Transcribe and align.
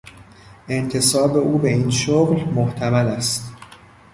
انتصاب 0.69 1.37
او 1.37 1.57
به 1.57 1.69
این 1.73 1.89
شغل 1.89 2.49
محتمل 2.53 3.07
است. 3.07 3.53